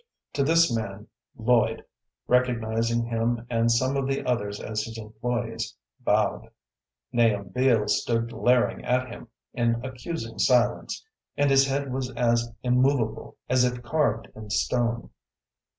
To 0.33 0.41
this 0.43 0.75
man 0.75 1.05
Lloyd, 1.37 1.85
recognizing 2.27 3.05
him 3.05 3.45
and 3.51 3.71
some 3.71 3.95
of 3.95 4.07
the 4.07 4.25
others 4.25 4.59
as 4.59 4.81
his 4.81 4.97
employés, 4.97 5.75
bowed. 5.99 6.49
Nahum 7.11 7.49
Beals 7.49 8.01
stood 8.01 8.29
glaring 8.31 8.83
at 8.83 9.09
him 9.11 9.27
in 9.53 9.79
accusing 9.85 10.39
silence, 10.39 11.05
and 11.37 11.51
his 11.51 11.67
head 11.67 11.93
was 11.93 12.09
as 12.15 12.51
immovable 12.63 13.37
as 13.47 13.63
if 13.63 13.83
carved 13.83 14.29
in 14.33 14.49
stone. 14.49 15.11